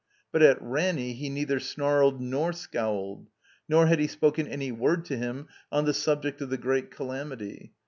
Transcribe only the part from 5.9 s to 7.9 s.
subject of the great calamity.